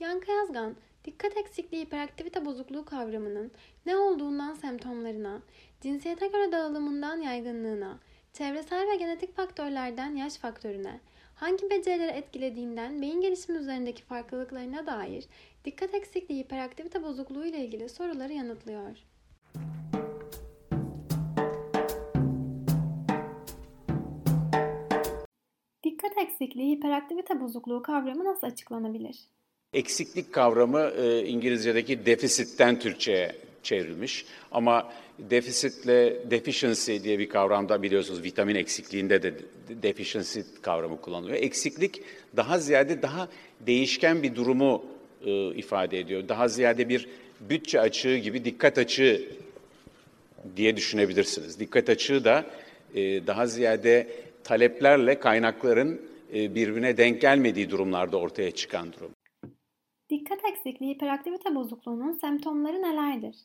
Yankı 0.00 0.30
Yazgan, 0.30 0.74
dikkat 1.04 1.36
eksikliği 1.36 1.84
hiperaktivite 1.84 2.44
bozukluğu 2.44 2.84
kavramının 2.84 3.50
ne 3.86 3.96
olduğundan 3.96 4.54
semptomlarına, 4.54 5.42
cinsiyete 5.80 6.26
göre 6.26 6.52
dağılımından 6.52 7.16
yaygınlığına, 7.16 7.98
çevresel 8.32 8.88
ve 8.92 8.96
genetik 8.96 9.36
faktörlerden 9.36 10.16
yaş 10.16 10.36
faktörüne, 10.36 11.00
hangi 11.34 11.70
becerileri 11.70 12.10
etkilediğinden 12.10 13.02
beyin 13.02 13.20
gelişimi 13.20 13.58
üzerindeki 13.58 14.02
farklılıklarına 14.02 14.86
dair 14.86 15.24
dikkat 15.64 15.94
eksikliği 15.94 16.44
hiperaktivite 16.44 17.02
bozukluğu 17.02 17.46
ile 17.46 17.64
ilgili 17.64 17.88
soruları 17.88 18.32
yanıtlıyor. 18.32 18.98
Dikkat 25.84 26.18
eksikliği 26.18 26.76
hiperaktivite 26.76 27.40
bozukluğu 27.40 27.82
kavramı 27.82 28.24
nasıl 28.24 28.46
açıklanabilir? 28.46 29.34
Eksiklik 29.74 30.32
kavramı 30.32 30.80
e, 30.80 31.24
İngilizce'deki 31.24 32.06
defisitten 32.06 32.78
Türkçe'ye 32.78 33.32
çevrilmiş. 33.62 34.24
Ama 34.52 34.92
defisitle 35.18 36.30
deficiency 36.30 36.96
diye 37.04 37.18
bir 37.18 37.28
kavramda 37.28 37.82
biliyorsunuz 37.82 38.22
vitamin 38.22 38.54
eksikliğinde 38.54 39.22
de 39.22 39.34
deficiency 39.82 40.40
kavramı 40.62 41.00
kullanılıyor. 41.00 41.36
Eksiklik 41.36 42.02
daha 42.36 42.58
ziyade 42.58 43.02
daha 43.02 43.28
değişken 43.60 44.22
bir 44.22 44.34
durumu 44.34 44.84
e, 45.26 45.54
ifade 45.54 45.98
ediyor. 45.98 46.28
Daha 46.28 46.48
ziyade 46.48 46.88
bir 46.88 47.08
bütçe 47.40 47.80
açığı 47.80 48.16
gibi 48.16 48.44
dikkat 48.44 48.78
açığı 48.78 49.22
diye 50.56 50.76
düşünebilirsiniz. 50.76 51.60
Dikkat 51.60 51.88
açığı 51.88 52.24
da 52.24 52.44
e, 52.94 53.26
daha 53.26 53.46
ziyade 53.46 54.08
taleplerle 54.44 55.18
kaynakların 55.18 56.00
e, 56.34 56.54
birbirine 56.54 56.96
denk 56.96 57.20
gelmediği 57.20 57.70
durumlarda 57.70 58.16
ortaya 58.16 58.50
çıkan 58.50 58.92
durum. 58.92 59.13
Dikkat 60.10 60.44
eksikliği 60.44 60.94
hiperaktivite 60.94 61.54
bozukluğunun 61.54 62.12
semptomları 62.12 62.82
nelerdir? 62.82 63.36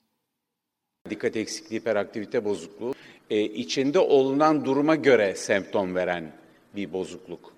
Dikkat 1.10 1.36
eksikliği, 1.36 1.80
hiperaktivite 1.82 2.46
bozukluğu 2.46 2.94
e, 3.30 3.42
içinde 3.42 4.00
olunan 4.00 4.66
duruma 4.66 4.96
göre 4.96 5.36
semptom 5.36 5.96
veren 5.96 6.32
bir 6.76 6.94
bozukluk. 6.94 7.54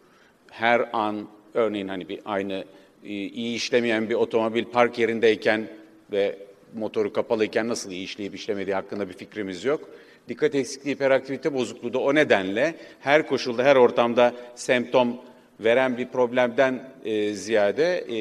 Her 0.49 0.89
an 0.93 1.27
örneğin 1.53 1.87
hani 1.87 2.09
bir 2.09 2.19
aynı 2.25 2.65
e, 3.03 3.09
iyi 3.09 3.55
işlemeyen 3.55 4.09
bir 4.09 4.15
otomobil 4.15 4.65
park 4.65 4.99
yerindeyken 4.99 5.67
ve 6.11 6.37
motoru 6.73 7.13
kapalıyken 7.13 7.67
nasıl 7.67 7.91
iyi 7.91 8.03
işleyip 8.03 8.35
işlemediği 8.35 8.75
hakkında 8.75 9.09
bir 9.09 9.13
fikrimiz 9.13 9.65
yok. 9.65 9.89
Dikkat 10.29 10.55
eksikliği, 10.55 10.95
hiperaktivite 10.95 11.53
bozukluğu 11.53 11.93
da 11.93 11.99
o 11.99 12.15
nedenle 12.15 12.75
her 12.99 13.27
koşulda, 13.27 13.63
her 13.63 13.75
ortamda 13.75 14.33
semptom 14.55 15.17
veren 15.63 15.97
bir 15.97 16.07
problemden 16.07 16.91
e, 17.05 17.33
ziyade 17.33 17.97
e, 17.97 18.11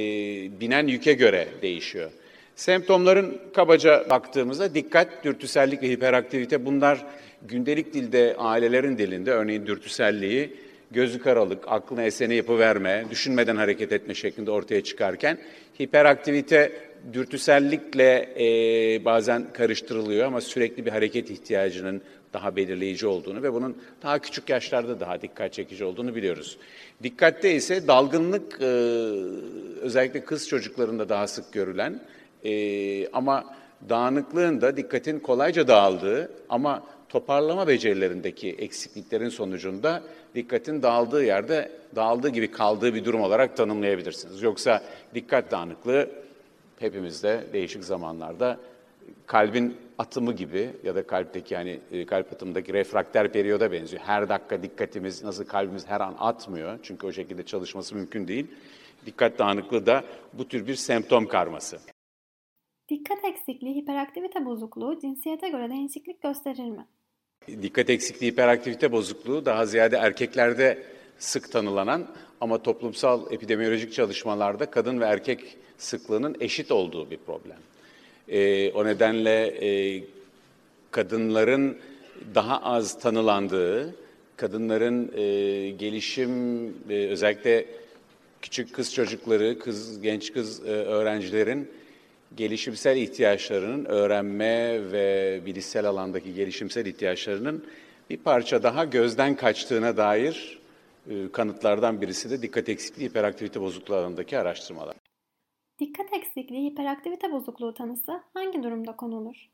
binen 0.60 0.86
yüke 0.86 1.12
göre 1.12 1.48
değişiyor. 1.62 2.10
Semptomların 2.56 3.40
kabaca 3.54 4.10
baktığımızda 4.10 4.74
dikkat, 4.74 5.24
dürtüsellik 5.24 5.82
ve 5.82 5.88
hiperaktivite 5.88 6.66
bunlar 6.66 7.06
gündelik 7.42 7.94
dilde, 7.94 8.34
ailelerin 8.38 8.98
dilinde 8.98 9.30
örneğin 9.30 9.66
dürtüselliği 9.66 10.56
gözü 10.90 11.22
karalık, 11.22 11.64
aklına 11.66 12.02
eseni 12.02 12.34
yapıverme, 12.34 13.04
düşünmeden 13.10 13.56
hareket 13.56 13.92
etme 13.92 14.14
şeklinde 14.14 14.50
ortaya 14.50 14.84
çıkarken 14.84 15.38
hiperaktivite 15.80 16.72
dürtüsellikle 17.12 18.34
e, 18.38 19.04
bazen 19.04 19.52
karıştırılıyor 19.52 20.26
ama 20.26 20.40
sürekli 20.40 20.86
bir 20.86 20.90
hareket 20.90 21.30
ihtiyacının 21.30 22.02
daha 22.32 22.56
belirleyici 22.56 23.06
olduğunu 23.06 23.42
ve 23.42 23.52
bunun 23.52 23.76
daha 24.02 24.18
küçük 24.18 24.48
yaşlarda 24.48 25.00
daha 25.00 25.22
dikkat 25.22 25.52
çekici 25.52 25.84
olduğunu 25.84 26.14
biliyoruz. 26.14 26.58
Dikkatte 27.02 27.54
ise 27.54 27.88
dalgınlık 27.88 28.58
e, 28.60 28.66
özellikle 29.80 30.24
kız 30.24 30.48
çocuklarında 30.48 31.08
daha 31.08 31.26
sık 31.26 31.52
görülen 31.52 32.00
e, 32.44 33.08
ama 33.08 33.44
dağınıklığın 33.88 34.60
da 34.60 34.76
dikkatin 34.76 35.18
kolayca 35.18 35.68
dağıldığı 35.68 36.30
ama 36.48 36.82
toparlama 37.08 37.68
becerilerindeki 37.68 38.50
eksikliklerin 38.50 39.28
sonucunda 39.28 40.02
dikkatin 40.34 40.82
dağıldığı 40.82 41.24
yerde 41.24 41.70
dağıldığı 41.96 42.28
gibi 42.28 42.50
kaldığı 42.50 42.94
bir 42.94 43.04
durum 43.04 43.20
olarak 43.20 43.56
tanımlayabilirsiniz. 43.56 44.42
Yoksa 44.42 44.82
dikkat 45.14 45.50
dağınıklığı 45.50 46.10
hepimizde 46.80 47.46
değişik 47.52 47.84
zamanlarda 47.84 48.60
kalbin 49.26 49.76
atımı 49.98 50.32
gibi 50.32 50.70
ya 50.84 50.94
da 50.94 51.06
kalpteki 51.06 51.54
yani 51.54 51.80
e, 51.92 52.06
kalp 52.06 52.32
atımındaki 52.32 52.72
refrakter 52.72 53.32
periyoda 53.32 53.72
benziyor. 53.72 54.02
Her 54.02 54.28
dakika 54.28 54.62
dikkatimiz 54.62 55.24
nasıl 55.24 55.44
kalbimiz 55.44 55.86
her 55.86 56.00
an 56.00 56.14
atmıyor 56.18 56.78
çünkü 56.82 57.06
o 57.06 57.12
şekilde 57.12 57.42
çalışması 57.42 57.94
mümkün 57.94 58.28
değil. 58.28 58.46
Dikkat 59.06 59.38
dağınıklığı 59.38 59.86
da 59.86 60.04
bu 60.32 60.48
tür 60.48 60.66
bir 60.66 60.74
semptom 60.74 61.26
karması. 61.26 61.78
Dikkat 62.88 63.24
eksikliği 63.24 63.74
hiperaktivite 63.74 64.44
bozukluğu 64.44 64.98
cinsiyete 65.00 65.48
göre 65.48 65.70
değişiklik 65.70 66.22
gösterir 66.22 66.70
mi? 66.70 66.86
Dikkat 67.62 67.90
eksikliği, 67.90 68.32
hiperaktivite 68.32 68.92
bozukluğu 68.92 69.44
daha 69.44 69.66
ziyade 69.66 69.96
erkeklerde 69.96 70.82
sık 71.18 71.52
tanılanan 71.52 72.06
ama 72.40 72.62
toplumsal 72.62 73.32
epidemiolojik 73.32 73.92
çalışmalarda 73.92 74.70
kadın 74.70 75.00
ve 75.00 75.04
erkek 75.04 75.56
sıklığının 75.80 76.36
eşit 76.40 76.70
olduğu 76.70 77.10
bir 77.10 77.18
problem. 77.26 77.58
E, 78.28 78.70
o 78.72 78.84
nedenle 78.84 79.46
e, 79.46 80.02
kadınların 80.90 81.76
daha 82.34 82.62
az 82.62 83.00
tanılandığı, 83.00 83.94
kadınların 84.36 85.12
e, 85.16 85.70
gelişim 85.70 86.64
e, 86.90 87.06
özellikle 87.08 87.66
küçük 88.42 88.74
kız 88.74 88.94
çocukları, 88.94 89.58
kız 89.58 90.00
genç 90.00 90.32
kız 90.32 90.66
e, 90.66 90.70
öğrencilerin 90.70 91.70
gelişimsel 92.36 92.96
ihtiyaçlarının 92.96 93.84
öğrenme 93.84 94.80
ve 94.92 95.40
bilişsel 95.46 95.86
alandaki 95.86 96.34
gelişimsel 96.34 96.86
ihtiyaçlarının 96.86 97.64
bir 98.10 98.16
parça 98.16 98.62
daha 98.62 98.84
gözden 98.84 99.36
kaçtığına 99.36 99.96
dair 99.96 100.58
e, 101.10 101.14
kanıtlardan 101.32 102.00
birisi 102.00 102.30
de 102.30 102.42
dikkat 102.42 102.68
eksikliği 102.68 103.08
hiperaktivite 103.08 103.60
bozukluğu 103.60 103.94
alanındaki 103.94 104.38
araştırmalar. 104.38 104.99
Dikkat 105.80 106.12
eksikliği 106.12 106.70
hiperaktivite 106.70 107.32
bozukluğu 107.32 107.74
tanısı 107.74 108.20
hangi 108.34 108.62
durumda 108.62 108.96
konulur? 108.96 109.50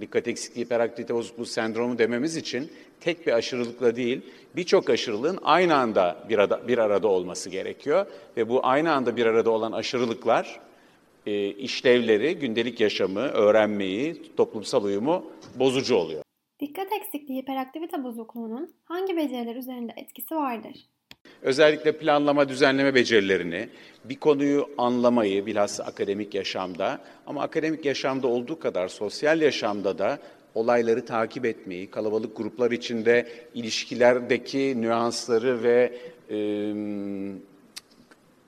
Dikkat 0.00 0.28
eksikliği 0.28 0.66
hiperaktivite 0.66 1.14
bozukluğu 1.14 1.46
sendromu 1.46 1.98
dememiz 1.98 2.36
için 2.36 2.70
tek 3.00 3.26
bir 3.26 3.32
aşırılıkla 3.32 3.96
değil, 3.96 4.22
birçok 4.56 4.90
aşırılığın 4.90 5.38
aynı 5.42 5.74
anda 5.74 6.26
bir 6.28 6.38
arada, 6.38 6.68
bir 6.68 6.78
arada 6.78 7.08
olması 7.08 7.50
gerekiyor. 7.50 8.06
Ve 8.36 8.48
bu 8.48 8.66
aynı 8.66 8.92
anda 8.92 9.16
bir 9.16 9.26
arada 9.26 9.50
olan 9.50 9.72
aşırılıklar 9.72 10.60
e, 11.26 11.48
işlevleri, 11.48 12.38
gündelik 12.38 12.80
yaşamı, 12.80 13.20
öğrenmeyi, 13.20 14.36
toplumsal 14.36 14.84
uyumu 14.84 15.32
bozucu 15.58 15.96
oluyor. 15.96 16.22
Dikkat 16.60 16.92
eksikliği 16.92 17.42
hiperaktivite 17.42 18.04
bozukluğunun 18.04 18.74
hangi 18.84 19.16
beceriler 19.16 19.56
üzerinde 19.56 19.92
etkisi 19.96 20.34
vardır? 20.34 20.86
Özellikle 21.42 21.92
planlama, 21.92 22.48
düzenleme 22.48 22.94
becerilerini, 22.94 23.68
bir 24.04 24.16
konuyu 24.16 24.68
anlamayı 24.78 25.46
bilhassa 25.46 25.84
akademik 25.84 26.34
yaşamda 26.34 26.98
ama 27.26 27.42
akademik 27.42 27.84
yaşamda 27.84 28.26
olduğu 28.26 28.58
kadar 28.58 28.88
sosyal 28.88 29.40
yaşamda 29.40 29.98
da 29.98 30.18
olayları 30.54 31.06
takip 31.06 31.44
etmeyi, 31.44 31.90
kalabalık 31.90 32.36
gruplar 32.36 32.70
içinde 32.70 33.28
ilişkilerdeki 33.54 34.74
nüansları 34.80 35.62
ve 35.62 35.92
e, 36.30 36.36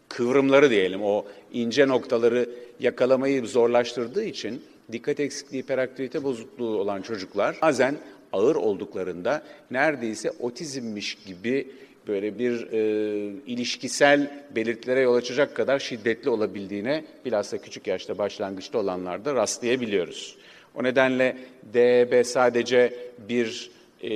kıvrımları 0.09 0.71
diyelim, 0.71 1.03
o 1.03 1.25
ince 1.53 1.89
noktaları 1.89 2.49
yakalamayı 2.81 3.47
zorlaştırdığı 3.47 4.25
için 4.25 4.63
dikkat 4.93 5.21
eksikliği, 5.21 5.63
hiperaktivite 5.63 6.23
bozukluğu 6.23 6.79
olan 6.79 7.03
çocuklar 7.03 7.57
bazen 7.63 7.97
ağır 8.33 8.57
olduklarında 8.57 9.43
neredeyse 9.71 10.31
otizmmiş 10.41 11.19
gibi 11.27 11.69
böyle 12.09 12.39
bir 12.39 12.73
e, 12.73 12.79
ilişkisel 13.47 14.45
belirtilere 14.57 15.01
yol 15.01 15.15
açacak 15.15 15.57
kadar 15.57 15.79
şiddetli 15.79 16.31
olabildiğine 16.31 17.05
bilhassa 17.25 17.59
küçük 17.59 17.87
yaşta 17.87 18.19
başlangıçta 18.19 18.79
olanlarda 18.79 19.35
rastlayabiliyoruz. 19.35 20.37
O 20.75 20.83
nedenle 20.83 21.37
DEB 21.63 22.25
sadece 22.25 22.95
bir 23.29 23.71
e, 24.01 24.15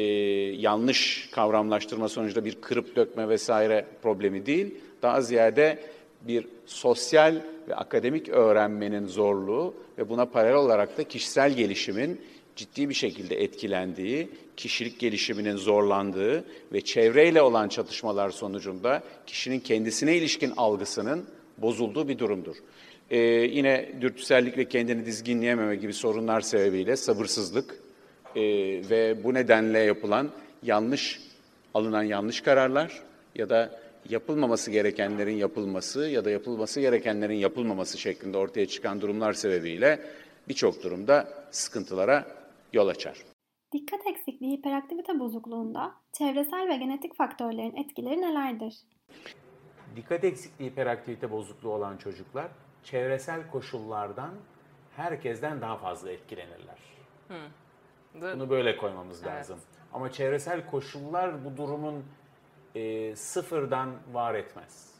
yanlış 0.60 1.28
kavramlaştırma 1.32 2.08
sonucunda 2.08 2.44
bir 2.44 2.54
kırıp 2.60 2.96
dökme 2.96 3.28
vesaire 3.28 3.84
problemi 4.02 4.46
değil, 4.46 4.74
daha 5.02 5.20
ziyade 5.20 5.78
bir 6.22 6.46
sosyal 6.66 7.34
ve 7.68 7.74
akademik 7.74 8.28
öğrenmenin 8.28 9.06
zorluğu 9.06 9.74
ve 9.98 10.08
buna 10.08 10.26
paralel 10.26 10.56
olarak 10.56 10.98
da 10.98 11.04
kişisel 11.04 11.52
gelişimin 11.52 12.20
ciddi 12.58 12.88
bir 12.88 12.94
şekilde 12.94 13.42
etkilendiği, 13.42 14.28
kişilik 14.56 14.98
gelişiminin 14.98 15.56
zorlandığı 15.56 16.44
ve 16.72 16.80
çevreyle 16.80 17.42
olan 17.42 17.68
çatışmalar 17.68 18.30
sonucunda 18.30 19.02
kişinin 19.26 19.60
kendisine 19.60 20.16
ilişkin 20.16 20.52
algısının 20.56 21.24
bozulduğu 21.58 22.08
bir 22.08 22.18
durumdur. 22.18 22.56
Ee, 23.10 23.18
yine 23.18 23.88
dürtüsellik 24.00 24.58
ve 24.58 24.64
kendini 24.64 25.06
dizginleyememe 25.06 25.76
gibi 25.76 25.92
sorunlar 25.92 26.40
sebebiyle 26.40 26.96
sabırsızlık 26.96 27.80
e, 28.36 28.42
ve 28.90 29.24
bu 29.24 29.34
nedenle 29.34 29.78
yapılan 29.78 30.30
yanlış, 30.62 31.20
alınan 31.74 32.02
yanlış 32.02 32.40
kararlar 32.40 33.02
ya 33.34 33.50
da 33.50 33.80
yapılmaması 34.08 34.70
gerekenlerin 34.70 35.36
yapılması 35.36 36.08
ya 36.08 36.24
da 36.24 36.30
yapılması 36.30 36.80
gerekenlerin 36.80 37.34
yapılmaması 37.34 37.98
şeklinde 37.98 38.38
ortaya 38.38 38.66
çıkan 38.66 39.00
durumlar 39.00 39.32
sebebiyle 39.32 40.00
birçok 40.48 40.82
durumda 40.82 41.28
sıkıntılara 41.50 42.37
yol 42.72 42.88
açar. 42.88 43.24
Dikkat 43.72 44.06
eksikliği 44.06 44.56
hiperaktivite 44.56 45.18
bozukluğunda 45.20 45.94
çevresel 46.12 46.68
ve 46.68 46.76
genetik 46.76 47.16
faktörlerin 47.16 47.76
etkileri 47.76 48.20
nelerdir? 48.20 48.74
Dikkat 49.96 50.24
eksikliği 50.24 50.70
hiperaktivite 50.70 51.30
bozukluğu 51.30 51.70
olan 51.72 51.96
çocuklar 51.96 52.48
çevresel 52.84 53.50
koşullardan 53.50 54.30
herkesten 54.96 55.60
daha 55.60 55.76
fazla 55.76 56.10
etkilenirler. 56.10 56.78
Bunu 58.14 58.50
böyle 58.50 58.76
koymamız 58.76 59.22
Evet. 59.22 59.32
lazım. 59.32 59.60
Ama 59.92 60.12
çevresel 60.12 60.66
koşullar 60.66 61.44
bu 61.44 61.56
durumun 61.56 62.04
e, 62.74 63.16
sıfırdan 63.16 63.90
var 64.12 64.34
etmez. 64.34 64.94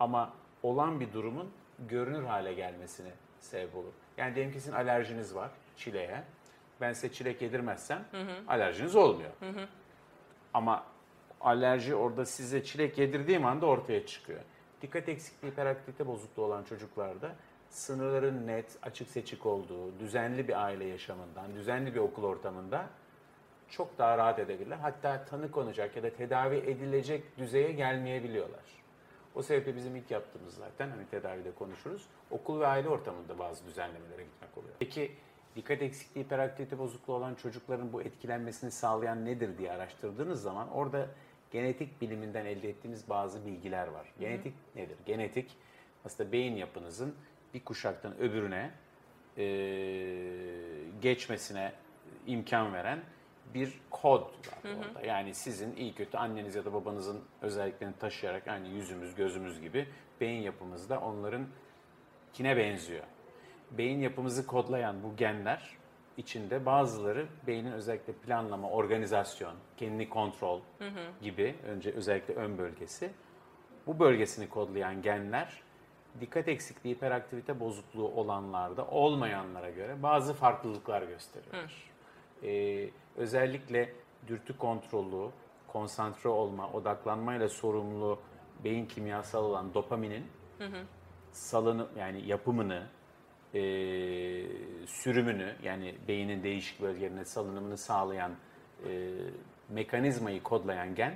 Ama 0.00 0.32
olan 0.62 1.00
bir 1.00 1.12
durumun 1.12 1.50
görünür 1.88 2.22
hale 2.24 2.54
gelmesine 2.54 3.10
sebep 3.40 3.76
olur. 3.76 3.92
Yani 4.16 4.34
diyelim 4.34 4.52
ki 4.52 4.60
sizin 4.60 4.76
alerjiniz 4.76 5.34
var 5.34 5.50
çileğe. 5.76 6.24
Ben 6.80 6.92
size 6.92 7.12
çilek 7.12 7.42
yedirmezsem 7.42 8.04
alerjiniz 8.48 8.96
olmuyor. 8.96 9.30
Ama 10.54 10.84
alerji 11.40 11.94
orada 11.94 12.24
size 12.24 12.64
çilek 12.64 12.98
yedirdiğim 12.98 13.46
anda 13.46 13.66
ortaya 13.66 14.06
çıkıyor. 14.06 14.40
Dikkat 14.82 15.08
eksikliği, 15.08 15.52
hiperaktivite 15.52 16.06
bozukluğu 16.06 16.44
olan 16.44 16.64
çocuklarda 16.64 17.34
sınırların 17.70 18.46
net, 18.46 18.78
açık 18.82 19.08
seçik 19.08 19.46
olduğu, 19.46 19.98
düzenli 19.98 20.48
bir 20.48 20.64
aile 20.64 20.84
yaşamından, 20.84 21.54
düzenli 21.54 21.94
bir 21.94 22.00
okul 22.00 22.24
ortamında 22.24 22.86
çok 23.68 23.98
daha 23.98 24.18
rahat 24.18 24.38
edebilirler. 24.38 24.76
Hatta 24.76 25.24
tanı 25.24 25.50
konacak 25.50 25.96
ya 25.96 26.02
da 26.02 26.10
tedavi 26.10 26.56
edilecek 26.56 27.38
düzeye 27.38 27.72
gelmeyebiliyorlar. 27.72 28.64
O 29.34 29.42
sebeple 29.42 29.76
bizim 29.76 29.96
ilk 29.96 30.10
yaptığımız 30.10 30.54
zaten 30.54 30.90
hani 30.90 31.06
tedavide 31.06 31.54
konuşuruz. 31.54 32.06
Okul 32.30 32.60
ve 32.60 32.66
aile 32.66 32.88
ortamında 32.88 33.38
bazı 33.38 33.66
düzenlemelere 33.66 34.22
gitmek 34.22 34.58
oluyor. 34.58 34.74
Peki 34.78 35.12
dikkat 35.56 35.82
eksikliği, 35.82 36.24
hiperaktivite 36.24 36.78
bozukluğu 36.78 37.14
olan 37.14 37.34
çocukların 37.34 37.92
bu 37.92 38.02
etkilenmesini 38.02 38.70
sağlayan 38.70 39.24
nedir 39.24 39.58
diye 39.58 39.72
araştırdığınız 39.72 40.42
zaman 40.42 40.70
orada 40.70 41.08
genetik 41.50 42.00
biliminden 42.00 42.46
elde 42.46 42.68
ettiğimiz 42.68 43.08
bazı 43.08 43.46
bilgiler 43.46 43.86
var. 43.86 44.06
Genetik 44.20 44.54
nedir? 44.74 44.96
Genetik 45.06 45.50
aslında 46.04 46.32
beyin 46.32 46.56
yapınızın 46.56 47.14
bir 47.54 47.64
kuşaktan 47.64 48.18
öbürüne 48.18 48.70
e, 49.38 49.44
geçmesine 51.02 51.72
imkan 52.26 52.72
veren 52.72 53.00
bir 53.54 53.80
kod 53.90 54.20
var 54.20 54.70
orada. 54.88 55.06
Yani 55.06 55.34
sizin 55.34 55.76
iyi 55.76 55.94
kötü 55.94 56.16
anneniz 56.16 56.54
ya 56.54 56.64
da 56.64 56.72
babanızın 56.72 57.20
özelliklerini 57.42 57.96
taşıyarak 57.96 58.48
aynı 58.48 58.68
yüzümüz, 58.68 59.14
gözümüz 59.14 59.60
gibi 59.60 59.88
beyin 60.20 60.42
yapımız 60.42 60.90
da 60.90 61.00
onların 61.00 61.46
kine 62.32 62.56
benziyor. 62.56 63.04
Beyin 63.70 64.00
yapımızı 64.00 64.46
kodlayan 64.46 65.02
bu 65.02 65.16
genler 65.16 65.76
içinde 66.16 66.66
bazıları 66.66 67.26
beynin 67.46 67.72
özellikle 67.72 68.12
planlama, 68.12 68.70
organizasyon, 68.70 69.54
kendini 69.76 70.08
kontrol 70.08 70.60
gibi 71.22 71.56
önce 71.66 71.90
özellikle 71.92 72.34
ön 72.34 72.58
bölgesi. 72.58 73.10
Bu 73.86 73.98
bölgesini 73.98 74.48
kodlayan 74.48 75.02
genler 75.02 75.62
dikkat 76.20 76.48
eksikliği, 76.48 76.94
hiperaktivite 76.94 77.60
bozukluğu 77.60 78.08
olanlarda 78.08 78.86
olmayanlara 78.86 79.70
göre 79.70 80.02
bazı 80.02 80.34
farklılıklar 80.34 81.02
gösteriyor. 81.02 81.54
Ee, 82.42 82.90
özellikle 83.16 83.92
dürtü 84.26 84.58
kontrolü, 84.58 85.30
konsantre 85.68 86.28
olma, 86.28 86.72
odaklanmayla 86.72 87.48
sorumlu 87.48 88.18
beyin 88.64 88.86
kimyasal 88.86 89.44
olan 89.44 89.74
dopaminin 89.74 90.26
salını 91.32 91.86
yani 91.98 92.26
yapımını, 92.26 92.86
e, 93.56 94.86
sürümünü 94.86 95.54
yani 95.62 95.94
beynin 96.08 96.42
değişik 96.42 96.80
bölgelerine 96.80 97.24
salınımını 97.24 97.78
sağlayan 97.78 98.32
e, 98.88 99.12
mekanizmayı 99.68 100.42
kodlayan 100.42 100.94
gen 100.94 101.14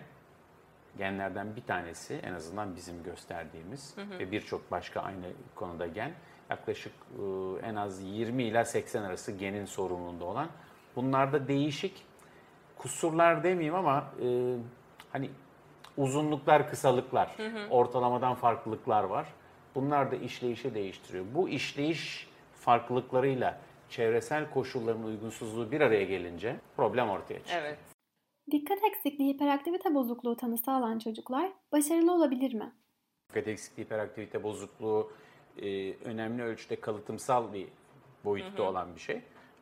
genlerden 0.98 1.56
bir 1.56 1.62
tanesi 1.62 2.14
en 2.14 2.32
azından 2.32 2.76
bizim 2.76 3.02
gösterdiğimiz 3.02 3.94
ve 4.18 4.32
birçok 4.32 4.70
başka 4.70 5.00
aynı 5.00 5.26
konuda 5.54 5.86
gen 5.86 6.12
yaklaşık 6.50 6.92
e, 6.92 7.66
en 7.66 7.74
az 7.74 8.02
20 8.02 8.42
ila 8.42 8.64
80 8.64 9.02
arası 9.02 9.32
genin 9.32 9.64
sorumluluğunda 9.64 10.24
olan 10.24 10.48
bunlarda 10.96 11.48
değişik 11.48 12.04
kusurlar 12.78 13.44
demeyeyim 13.44 13.74
ama 13.74 14.12
e, 14.22 14.56
hani 15.12 15.30
uzunluklar, 15.96 16.70
kısalıklar, 16.70 17.36
ortalamadan 17.70 18.34
farklılıklar 18.34 19.04
var. 19.04 19.26
Bunlar 19.74 20.10
da 20.12 20.16
işleyişi 20.16 20.74
değiştiriyor. 20.74 21.24
Bu 21.34 21.48
işleyiş 21.48 22.29
farklılıklarıyla 22.70 23.58
çevresel 23.88 24.50
koşulların 24.50 25.02
uygunsuzluğu 25.02 25.70
bir 25.70 25.80
araya 25.80 26.04
gelince 26.04 26.56
problem 26.76 27.10
ortaya 27.10 27.38
çıkıyor. 27.38 27.62
Evet. 27.62 27.78
Dikkat 28.50 28.78
eksikliği 28.84 29.34
hiperaktivite 29.34 29.94
bozukluğu 29.94 30.36
tanısı 30.36 30.72
alan 30.72 30.98
çocuklar 30.98 31.52
başarılı 31.72 32.12
olabilir 32.12 32.54
mi? 32.54 32.72
Dikkat 33.28 33.48
eksikliği, 33.48 33.84
hiperaktivite 33.84 34.42
bozukluğu 34.42 35.12
e, 35.62 35.92
önemli 35.92 36.42
ölçüde 36.42 36.80
kalıtımsal 36.80 37.52
bir 37.52 37.68
boyutta 38.24 38.62
olan 38.62 38.94
bir 38.94 39.00
şey. 39.00 39.20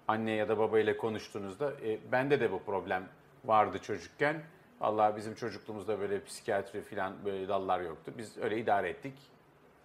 Anne 0.08 0.30
ya 0.30 0.48
da 0.48 0.58
baba 0.58 0.78
ile 0.78 0.96
konuştuğunuzda 0.96 1.72
e, 1.84 1.98
bende 2.12 2.40
de 2.40 2.52
bu 2.52 2.62
problem 2.62 3.08
vardı 3.44 3.78
çocukken. 3.82 4.42
Allah 4.80 5.16
bizim 5.16 5.34
çocukluğumuzda 5.34 6.00
böyle 6.00 6.24
psikiyatri 6.24 6.80
falan 6.80 7.14
böyle 7.24 7.48
dallar 7.48 7.80
yoktu. 7.80 8.12
Biz 8.18 8.38
öyle 8.38 8.58
idare 8.58 8.88
ettik. 8.88 9.14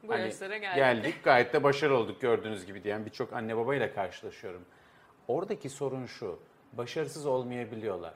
Bu 0.03 0.13
Hani 0.13 0.21
yaşlara 0.21 0.57
geldik. 0.57 0.75
geldik. 0.75 1.23
Gayet 1.23 1.53
de 1.53 1.63
başarılı 1.63 1.97
olduk 1.97 2.21
gördüğünüz 2.21 2.65
gibi 2.65 2.83
diyen 2.83 3.05
birçok 3.05 3.33
anne 3.33 3.57
babayla 3.57 3.94
karşılaşıyorum. 3.94 4.65
Oradaki 5.27 5.69
sorun 5.69 6.05
şu. 6.05 6.39
Başarısız 6.73 7.25
olmayabiliyorlar. 7.25 8.13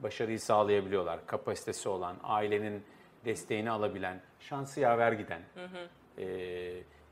Başarıyı 0.00 0.40
sağlayabiliyorlar. 0.40 1.26
Kapasitesi 1.26 1.88
olan, 1.88 2.16
ailenin 2.22 2.84
desteğini 3.24 3.70
alabilen, 3.70 4.20
şansı 4.40 4.80
yaver 4.80 5.12
giden, 5.12 5.42
e, 6.18 6.26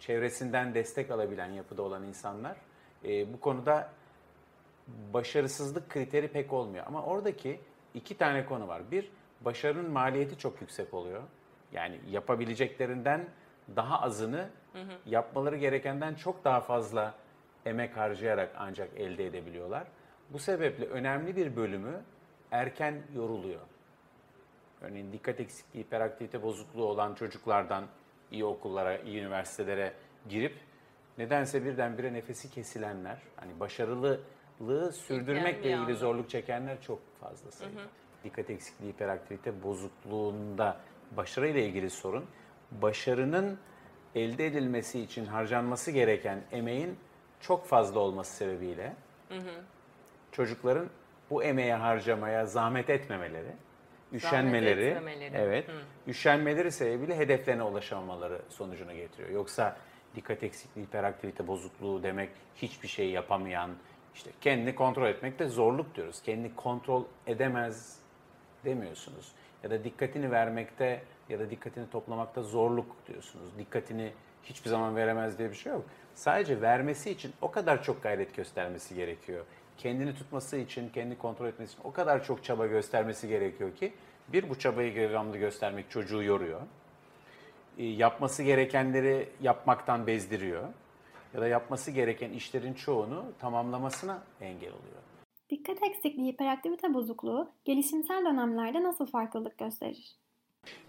çevresinden 0.00 0.74
destek 0.74 1.10
alabilen 1.10 1.50
yapıda 1.52 1.82
olan 1.82 2.02
insanlar 2.04 2.56
e, 3.04 3.32
bu 3.32 3.40
konuda 3.40 3.92
başarısızlık 5.14 5.90
kriteri 5.90 6.28
pek 6.28 6.52
olmuyor. 6.52 6.84
Ama 6.86 7.02
oradaki 7.04 7.60
iki 7.94 8.16
tane 8.16 8.46
konu 8.46 8.68
var. 8.68 8.90
Bir, 8.90 9.10
başarının 9.40 9.90
maliyeti 9.90 10.38
çok 10.38 10.60
yüksek 10.60 10.94
oluyor. 10.94 11.22
Yani 11.72 12.00
yapabileceklerinden 12.10 13.28
daha 13.76 14.02
azını 14.02 14.48
yapmaları 15.06 15.56
gerekenden 15.56 16.14
çok 16.14 16.44
daha 16.44 16.60
fazla 16.60 17.14
emek 17.66 17.96
harcayarak 17.96 18.50
ancak 18.58 18.88
elde 18.96 19.26
edebiliyorlar. 19.26 19.86
Bu 20.32 20.38
sebeple 20.38 20.86
önemli 20.86 21.36
bir 21.36 21.56
bölümü 21.56 22.02
erken 22.50 23.02
yoruluyor. 23.14 23.60
Örneğin 24.80 25.12
dikkat 25.12 25.40
eksikliği, 25.40 25.84
hiperaktivite 25.84 26.42
bozukluğu 26.42 26.84
olan 26.84 27.14
çocuklardan 27.14 27.84
iyi 28.30 28.44
okullara, 28.44 28.98
iyi 28.98 29.20
üniversitelere 29.20 29.92
girip 30.28 30.54
nedense 31.18 31.64
birdenbire 31.64 32.12
nefesi 32.12 32.50
kesilenler, 32.50 33.18
hani 33.36 33.60
başarılılığı 33.60 34.92
sürdürmekle 34.92 35.70
ilgili 35.70 35.94
zorluk 35.94 36.30
çekenler 36.30 36.82
çok 36.82 36.98
fazla 37.20 37.50
sayıda. 37.50 37.80
Dikkat 38.24 38.50
eksikliği, 38.50 38.92
hiperaktivite 38.92 39.62
bozukluğunda 39.62 40.76
başarıyla 41.16 41.60
ilgili 41.60 41.90
sorun, 41.90 42.24
başarının 42.70 43.58
elde 44.14 44.46
edilmesi 44.46 45.00
için 45.00 45.26
harcanması 45.26 45.90
gereken 45.90 46.40
emeğin 46.52 46.98
çok 47.40 47.66
fazla 47.66 48.00
olması 48.00 48.36
sebebiyle 48.36 48.92
çocukların 50.32 50.88
bu 51.30 51.42
emeğe 51.44 51.74
harcamaya 51.74 52.46
zahmet 52.46 52.90
etmemeleri, 52.90 53.52
üşenmeleri, 54.12 54.84
etmemeleri. 54.84 55.36
evet, 55.36 55.70
üşenmeleri 56.06 56.72
sebebiyle 56.72 57.16
hedeflerine 57.16 57.62
ulaşamamaları 57.62 58.42
sonucuna 58.48 58.94
getiriyor. 58.94 59.30
Yoksa 59.30 59.76
dikkat 60.16 60.42
eksikliği, 60.42 60.86
hiperaktivite 60.86 61.46
bozukluğu 61.46 62.02
demek 62.02 62.30
hiçbir 62.56 62.88
şey 62.88 63.10
yapamayan, 63.10 63.70
işte 64.14 64.30
kendini 64.40 64.74
kontrol 64.74 65.06
etmekte 65.06 65.48
zorluk 65.48 65.94
diyoruz. 65.94 66.22
Kendini 66.22 66.54
kontrol 66.54 67.04
edemez 67.26 67.98
demiyorsunuz. 68.64 69.32
Ya 69.62 69.70
da 69.70 69.84
dikkatini 69.84 70.30
vermekte 70.30 71.02
ya 71.28 71.38
da 71.38 71.50
dikkatini 71.50 71.90
toplamakta 71.90 72.42
zorluk 72.42 72.96
diyorsunuz. 73.08 73.58
Dikkatini 73.58 74.12
hiçbir 74.42 74.70
zaman 74.70 74.96
veremez 74.96 75.38
diye 75.38 75.50
bir 75.50 75.54
şey 75.54 75.72
yok. 75.72 75.84
Sadece 76.14 76.60
vermesi 76.60 77.10
için 77.10 77.32
o 77.42 77.50
kadar 77.50 77.82
çok 77.82 78.02
gayret 78.02 78.36
göstermesi 78.36 78.94
gerekiyor. 78.94 79.44
Kendini 79.78 80.14
tutması 80.14 80.56
için, 80.56 80.88
kendini 80.88 81.18
kontrol 81.18 81.46
etmesi 81.46 81.72
için 81.72 81.82
o 81.84 81.92
kadar 81.92 82.24
çok 82.24 82.44
çaba 82.44 82.66
göstermesi 82.66 83.28
gerekiyor 83.28 83.74
ki 83.76 83.92
bir 84.28 84.50
bu 84.50 84.58
çabayı 84.58 84.94
devamlı 84.94 85.36
göstermek 85.36 85.90
çocuğu 85.90 86.22
yoruyor. 86.22 86.60
E, 87.78 87.84
Yapması 87.84 88.42
gerekenleri 88.42 89.28
yapmaktan 89.40 90.06
bezdiriyor. 90.06 90.62
Ya 91.34 91.40
da 91.40 91.48
yapması 91.48 91.90
gereken 91.90 92.30
işlerin 92.30 92.74
çoğunu 92.74 93.24
tamamlamasına 93.38 94.22
engel 94.40 94.68
oluyor. 94.72 95.02
Dikkat 95.50 95.82
eksikliği 95.82 96.32
hiperaktivite 96.32 96.94
bozukluğu 96.94 97.50
gelişimsel 97.64 98.24
dönemlerde 98.24 98.82
nasıl 98.82 99.06
farklılık 99.06 99.58
gösterir? 99.58 100.16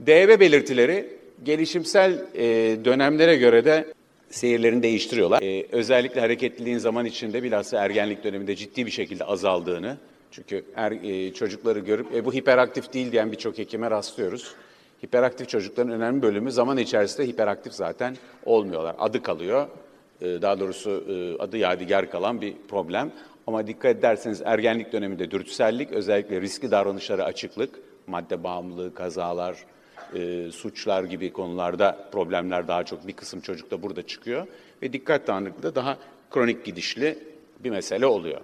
DHB 0.06 0.40
belirtileri 0.40 1.10
gelişimsel 1.44 2.26
e, 2.36 2.46
dönemlere 2.86 3.36
göre 3.36 3.66
de 3.66 3.94
seyirlerini 4.30 4.84
değiştiriyorlar. 4.84 5.42
E, 5.42 5.66
özellikle 5.72 6.22
hareketliliğin 6.22 6.78
zaman 6.78 7.06
içinde 7.06 7.44
bilhassa 7.44 7.86
ergenlik 7.86 8.24
döneminde 8.24 8.56
ciddi 8.56 8.86
bir 8.86 8.92
şekilde 8.92 9.24
azaldığını, 9.24 9.98
çünkü 10.32 10.66
er, 10.76 10.92
e, 10.92 11.34
çocukları 11.34 11.80
görüp 11.80 12.16
e, 12.16 12.26
bu 12.26 12.34
hiperaktif 12.34 12.94
değil 12.94 13.12
diyen 13.12 13.32
birçok 13.32 13.58
hekime 13.58 13.92
rastlıyoruz. 13.92 14.54
Hiperaktif 15.06 15.50
çocukların 15.50 15.94
önemli 15.94 16.22
bölümü 16.22 16.52
zaman 16.52 16.78
içerisinde 16.78 17.28
hiperaktif 17.28 17.74
zaten 17.74 18.16
olmuyorlar. 18.46 18.96
Adı 19.00 19.24
kalıyor. 19.24 19.68
E, 20.22 20.26
daha 20.26 20.60
doğrusu 20.60 21.04
e, 21.10 21.44
adı 21.44 21.58
yadigar 21.58 22.12
kalan 22.12 22.42
bir 22.42 22.54
problem. 22.68 23.12
Ama 23.48 23.68
dikkat 23.68 23.96
ederseniz 23.96 24.42
ergenlik 24.46 24.94
döneminde 24.94 25.32
dürtüsellik, 25.32 25.92
özellikle 25.92 26.42
riskli 26.42 26.72
davranışlara 26.72 27.24
açıklık, 27.24 27.80
madde 28.10 28.44
bağımlılığı, 28.44 28.94
kazalar, 28.94 29.66
e, 30.16 30.52
suçlar 30.52 31.04
gibi 31.04 31.34
konularda 31.34 32.10
problemler 32.12 32.68
daha 32.68 32.84
çok 32.84 33.08
bir 33.08 33.14
kısım 33.14 33.42
çocukta 33.42 33.82
burada 33.82 34.08
çıkıyor. 34.08 34.48
Ve 34.82 34.94
dikkat 34.94 35.28
dağınıklığı 35.28 35.64
da 35.64 35.76
daha 35.76 35.98
kronik 36.32 36.66
gidişli 36.66 37.18
bir 37.60 37.70
mesele 37.70 38.06
oluyor. 38.06 38.42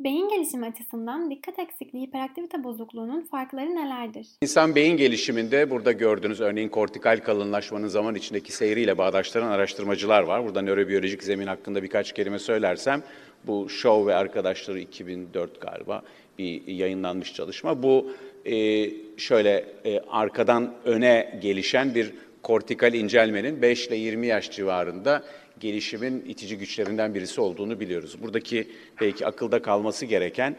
Beyin 0.00 0.28
gelişimi 0.28 0.66
açısından 0.66 1.30
dikkat 1.30 1.58
eksikliği 1.58 2.06
hiperaktivite 2.06 2.64
bozukluğunun 2.64 3.20
farkları 3.20 3.74
nelerdir? 3.74 4.28
İnsan 4.42 4.74
beyin 4.74 4.96
gelişiminde 4.96 5.70
burada 5.70 5.92
gördüğünüz 5.92 6.40
örneğin 6.40 6.68
kortikal 6.68 7.20
kalınlaşmanın 7.20 7.88
zaman 7.88 8.14
içindeki 8.14 8.52
seyriyle 8.52 8.98
bağdaştıran 8.98 9.50
araştırmacılar 9.50 10.22
var. 10.22 10.44
Burada 10.44 10.62
nörobiyolojik 10.62 11.22
zemin 11.22 11.46
hakkında 11.46 11.82
birkaç 11.82 12.12
kelime 12.12 12.38
söylersem 12.38 13.02
bu 13.46 13.68
Shaw 13.68 14.06
ve 14.06 14.14
arkadaşları 14.14 14.80
2004 14.80 15.60
galiba 15.60 16.02
bir 16.38 16.66
yayınlanmış 16.66 17.34
çalışma. 17.34 17.82
Bu 17.82 18.12
e, 18.46 18.90
şöyle 19.16 19.64
e, 19.84 20.00
arkadan 20.00 20.74
öne 20.84 21.38
gelişen 21.42 21.94
bir 21.94 22.12
kortikal 22.42 22.94
incelmenin 22.94 23.62
5 23.62 23.86
ile 23.86 23.96
20 23.96 24.26
yaş 24.26 24.50
civarında 24.50 25.24
gelişimin 25.60 26.24
itici 26.26 26.58
güçlerinden 26.58 27.14
birisi 27.14 27.40
olduğunu 27.40 27.80
biliyoruz. 27.80 28.16
Buradaki 28.22 28.68
belki 29.00 29.26
akılda 29.26 29.62
kalması 29.62 30.06
gereken 30.06 30.56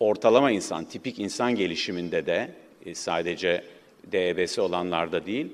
ortalama 0.00 0.50
insan, 0.50 0.84
tipik 0.84 1.18
insan 1.18 1.54
gelişiminde 1.54 2.26
de 2.26 2.50
e, 2.86 2.94
sadece 2.94 3.64
DEB'si 4.12 4.60
olanlarda 4.60 5.26
değil, 5.26 5.46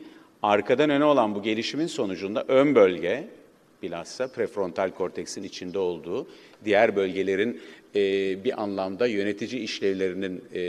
arkadan 0.43 0.91
öne 0.91 1.05
olan 1.05 1.35
bu 1.35 1.43
gelişimin 1.43 1.87
sonucunda 1.87 2.45
ön 2.49 2.75
bölge, 2.75 3.29
bilhassa 3.83 4.29
prefrontal 4.29 4.91
korteksin 4.91 5.43
içinde 5.43 5.79
olduğu, 5.79 6.27
diğer 6.65 6.97
bölgelerin 6.97 7.61
e, 7.95 8.01
bir 8.45 8.63
anlamda 8.63 9.07
yönetici 9.07 9.63
işlevlerinin 9.63 10.45
e, 10.55 10.61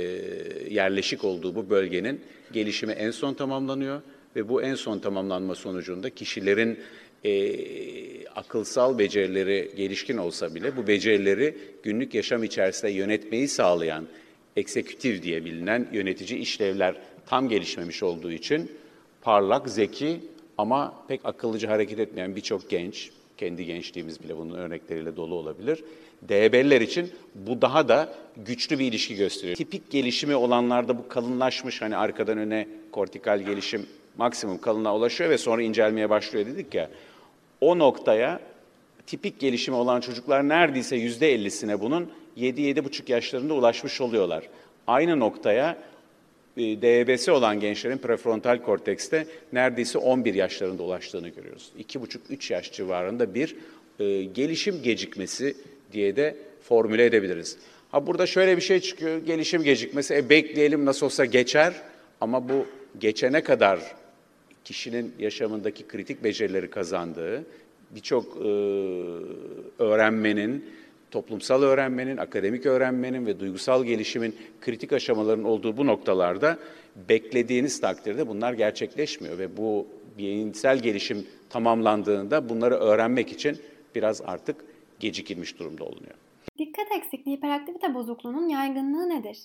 yerleşik 0.69 1.23
olduğu 1.23 1.55
bu 1.55 1.69
bölgenin 1.69 2.21
gelişimi 2.51 2.93
en 2.93 3.11
son 3.11 3.33
tamamlanıyor 3.33 4.01
ve 4.35 4.49
bu 4.49 4.61
en 4.61 4.75
son 4.75 4.99
tamamlanma 4.99 5.55
sonucunda 5.55 6.09
kişilerin 6.09 6.79
e, 7.25 8.27
akılsal 8.27 8.97
becerileri 8.97 9.71
gelişkin 9.77 10.17
olsa 10.17 10.55
bile 10.55 10.77
bu 10.77 10.87
becerileri 10.87 11.57
günlük 11.83 12.13
yaşam 12.13 12.43
içerisinde 12.43 12.91
yönetmeyi 12.91 13.47
sağlayan 13.47 14.07
eksekütif 14.55 15.23
diye 15.23 15.45
bilinen 15.45 15.87
yönetici 15.93 16.39
işlevler 16.39 16.95
tam 17.25 17.49
gelişmemiş 17.49 18.03
olduğu 18.03 18.31
için 18.31 18.71
parlak, 19.21 19.69
zeki 19.69 20.19
ama 20.61 20.93
pek 21.07 21.21
akıllıca 21.23 21.69
hareket 21.69 21.99
etmeyen 21.99 22.35
birçok 22.35 22.69
genç, 22.69 23.11
kendi 23.37 23.65
gençliğimiz 23.65 24.23
bile 24.23 24.37
bunun 24.37 24.53
örnekleriyle 24.53 25.15
dolu 25.15 25.35
olabilir. 25.35 25.83
DB'liler 26.29 26.81
için 26.81 27.11
bu 27.35 27.61
daha 27.61 27.87
da 27.87 28.13
güçlü 28.37 28.79
bir 28.79 28.85
ilişki 28.85 29.15
gösteriyor. 29.15 29.55
Tipik 29.55 29.91
gelişimi 29.91 30.35
olanlarda 30.35 30.97
bu 30.97 31.07
kalınlaşmış 31.07 31.81
hani 31.81 31.97
arkadan 31.97 32.37
öne 32.37 32.67
kortikal 32.91 33.39
gelişim 33.39 33.85
maksimum 34.17 34.61
kalınlığa 34.61 34.95
ulaşıyor 34.95 35.29
ve 35.29 35.37
sonra 35.37 35.61
incelmeye 35.61 36.09
başlıyor 36.09 36.45
dedik 36.45 36.75
ya. 36.75 36.89
O 37.61 37.79
noktaya 37.79 38.39
tipik 39.07 39.39
gelişimi 39.39 39.77
olan 39.77 40.01
çocuklar 40.01 40.49
neredeyse 40.49 40.95
yüzde 40.95 41.33
ellisine 41.33 41.81
bunun 41.81 42.11
7-7,5 42.37 43.11
yaşlarında 43.11 43.53
ulaşmış 43.53 44.01
oluyorlar. 44.01 44.43
Aynı 44.87 45.19
noktaya 45.19 45.77
DEB'si 46.57 47.31
olan 47.31 47.59
gençlerin 47.59 47.97
prefrontal 47.97 48.57
kortekste 48.57 49.27
neredeyse 49.53 49.97
11 49.97 50.33
yaşlarında 50.33 50.83
ulaştığını 50.83 51.29
görüyoruz. 51.29 51.71
2,5-3 51.79 52.53
yaş 52.53 52.71
civarında 52.71 53.33
bir 53.33 53.55
e, 53.99 54.23
gelişim 54.23 54.81
gecikmesi 54.83 55.55
diye 55.93 56.15
de 56.15 56.35
formüle 56.61 57.05
edebiliriz. 57.05 57.57
Ha 57.91 58.07
burada 58.07 58.25
şöyle 58.25 58.57
bir 58.57 58.61
şey 58.61 58.79
çıkıyor, 58.79 59.25
gelişim 59.25 59.63
gecikmesi, 59.63 60.15
e 60.15 60.29
bekleyelim 60.29 60.85
nasıl 60.85 61.05
olsa 61.05 61.25
geçer 61.25 61.73
ama 62.21 62.49
bu 62.49 62.65
geçene 62.99 63.43
kadar 63.43 63.79
kişinin 64.63 65.13
yaşamındaki 65.19 65.87
kritik 65.87 66.23
becerileri 66.23 66.69
kazandığı, 66.69 67.43
birçok 67.95 68.37
e, 68.37 68.49
öğrenmenin, 69.79 70.65
toplumsal 71.11 71.61
öğrenmenin, 71.61 72.17
akademik 72.17 72.65
öğrenmenin 72.65 73.25
ve 73.25 73.39
duygusal 73.39 73.83
gelişimin 73.83 74.35
kritik 74.61 74.93
aşamaların 74.93 75.45
olduğu 75.45 75.77
bu 75.77 75.87
noktalarda 75.87 76.57
beklediğiniz 77.09 77.81
takdirde 77.81 78.27
bunlar 78.27 78.53
gerçekleşmiyor 78.53 79.37
ve 79.37 79.57
bu 79.57 79.87
beyinsel 80.17 80.79
gelişim 80.79 81.27
tamamlandığında 81.49 82.49
bunları 82.49 82.75
öğrenmek 82.75 83.31
için 83.31 83.57
biraz 83.95 84.21
artık 84.21 84.65
gecikilmiş 84.99 85.59
durumda 85.59 85.83
olunuyor. 85.83 86.15
Dikkat 86.59 86.87
eksikliği 86.97 87.37
hiperaktivite 87.37 87.93
bozukluğunun 87.93 88.49
yaygınlığı 88.49 89.09
nedir? 89.09 89.37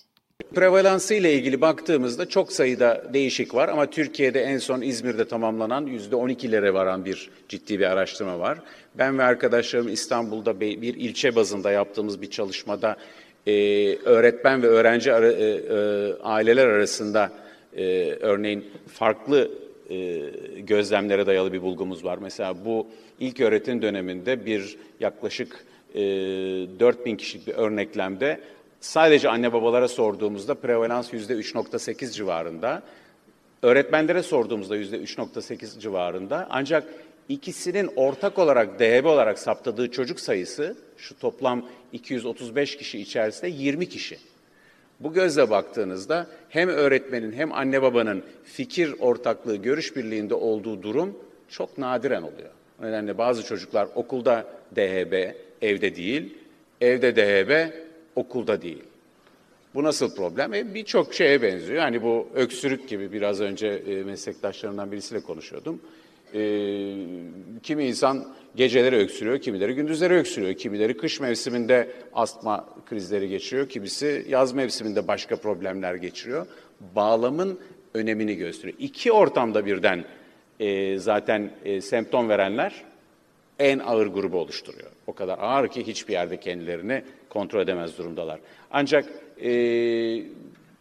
Prevalansı 0.55 1.13
ile 1.13 1.33
ilgili 1.33 1.61
baktığımızda 1.61 2.29
çok 2.29 2.51
sayıda 2.53 3.03
değişik 3.13 3.55
var 3.55 3.69
ama 3.69 3.89
Türkiye'de 3.89 4.41
en 4.41 4.57
son 4.57 4.81
İzmir'de 4.81 5.27
tamamlanan 5.27 5.87
%12'lere 5.87 6.73
varan 6.73 7.05
bir 7.05 7.29
ciddi 7.49 7.79
bir 7.79 7.85
araştırma 7.85 8.39
var. 8.39 8.59
Ben 8.97 9.17
ve 9.17 9.23
arkadaşlarım 9.23 9.87
İstanbul'da 9.87 10.59
bir 10.59 10.95
ilçe 10.95 11.35
bazında 11.35 11.71
yaptığımız 11.71 12.21
bir 12.21 12.29
çalışmada 12.29 12.97
e, 13.47 13.53
öğretmen 13.95 14.63
ve 14.63 14.67
öğrenci 14.67 15.13
ara, 15.13 15.31
e, 15.31 15.43
e, 15.43 16.13
aileler 16.23 16.67
arasında 16.67 17.31
e, 17.77 18.11
örneğin 18.21 18.65
farklı 18.93 19.51
e, 19.89 20.21
gözlemlere 20.59 21.25
dayalı 21.25 21.53
bir 21.53 21.61
bulgumuz 21.61 22.05
var. 22.05 22.17
Mesela 22.21 22.65
bu 22.65 22.87
ilk 23.19 23.41
öğretim 23.41 23.81
döneminde 23.81 24.45
bir 24.45 24.77
yaklaşık 24.99 25.65
e, 25.95 25.99
4000 25.99 27.15
kişilik 27.15 27.47
bir 27.47 27.53
örneklemde 27.53 28.39
sadece 28.81 29.29
anne 29.29 29.53
babalara 29.53 29.87
sorduğumuzda 29.87 30.55
prevalans 30.55 31.13
yüzde 31.13 31.33
3.8 31.33 32.11
civarında. 32.11 32.83
Öğretmenlere 33.61 34.23
sorduğumuzda 34.23 34.75
yüzde 34.75 34.97
3.8 34.97 35.79
civarında. 35.79 36.47
Ancak 36.49 36.83
ikisinin 37.29 37.89
ortak 37.95 38.39
olarak 38.39 38.79
DHB 38.79 39.05
olarak 39.05 39.39
saptadığı 39.39 39.91
çocuk 39.91 40.19
sayısı 40.19 40.77
şu 40.97 41.19
toplam 41.19 41.65
235 41.93 42.77
kişi 42.77 42.99
içerisinde 42.99 43.49
20 43.49 43.89
kişi. 43.89 44.17
Bu 44.99 45.13
gözle 45.13 45.49
baktığınızda 45.49 46.27
hem 46.49 46.69
öğretmenin 46.69 47.33
hem 47.33 47.53
anne 47.53 47.81
babanın 47.81 48.23
fikir 48.43 48.95
ortaklığı, 48.99 49.55
görüş 49.55 49.95
birliğinde 49.95 50.33
olduğu 50.33 50.83
durum 50.83 51.17
çok 51.49 51.77
nadiren 51.77 52.21
oluyor. 52.21 52.49
O 52.81 52.85
nedenle 52.85 53.17
bazı 53.17 53.43
çocuklar 53.43 53.87
okulda 53.95 54.45
DHB, 54.75 55.31
evde 55.61 55.95
değil, 55.95 56.37
evde 56.81 57.15
DHB, 57.15 57.73
okulda 58.17 58.61
değil. 58.61 58.83
Bu 59.75 59.83
nasıl 59.83 60.15
problem? 60.15 60.53
E, 60.53 60.73
Birçok 60.73 61.13
şeye 61.13 61.41
benziyor. 61.41 61.77
Yani 61.77 62.03
bu 62.03 62.27
öksürük 62.35 62.89
gibi 62.89 63.11
biraz 63.11 63.41
önce 63.41 63.67
e, 63.67 64.03
meslektaşlarımdan 64.03 64.91
birisiyle 64.91 65.21
konuşuyordum. 65.21 65.81
E, 66.33 66.41
kimi 67.63 67.85
insan 67.85 68.27
geceleri 68.55 68.95
öksürüyor, 68.95 69.39
kimileri 69.39 69.75
gündüzleri 69.75 70.13
öksürüyor, 70.13 70.53
kimileri 70.53 70.97
kış 70.97 71.19
mevsiminde 71.19 71.91
astma 72.13 72.69
krizleri 72.85 73.29
geçiriyor, 73.29 73.69
kimisi 73.69 74.25
yaz 74.29 74.53
mevsiminde 74.53 75.07
başka 75.07 75.35
problemler 75.35 75.95
geçiriyor. 75.95 76.47
Bağlamın 76.95 77.59
önemini 77.93 78.35
gösteriyor. 78.35 78.77
İki 78.79 79.11
ortamda 79.11 79.65
birden 79.65 80.05
e, 80.59 80.97
zaten 80.99 81.51
e, 81.65 81.81
semptom 81.81 82.29
verenler 82.29 82.83
en 83.59 83.79
ağır 83.79 84.07
grubu 84.07 84.37
oluşturuyor. 84.37 84.91
O 85.07 85.13
kadar 85.13 85.39
ağır 85.39 85.67
ki 85.67 85.87
hiçbir 85.87 86.13
yerde 86.13 86.39
kendilerini 86.39 87.03
kontrol 87.29 87.61
edemez 87.61 87.97
durumdalar. 87.97 88.39
Ancak 88.71 89.05
e, 89.43 89.49